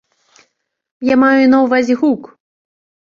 [1.09, 2.21] Я маю на ўвазе гук.